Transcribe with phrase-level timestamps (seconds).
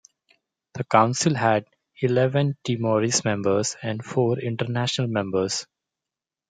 [0.73, 1.67] The Council had
[2.01, 5.67] eleven Timorese members and four international members.